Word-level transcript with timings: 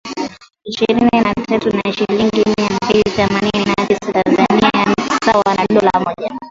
ishirini 0.63 1.09
na 1.13 1.33
tatu 1.33 1.75
na 1.77 1.93
shilingi 1.93 2.43
mia 2.57 2.69
mbili 2.85 3.03
themanini 3.15 3.65
na 3.65 3.87
tisa 3.87 4.11
za 4.13 4.23
Tanzania 4.23 4.95
sawa 5.25 5.55
na 5.57 5.65
dola 5.75 5.91
mmoja 5.99 6.31